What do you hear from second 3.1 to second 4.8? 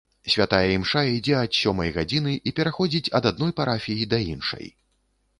ад адной парафіі да іншай.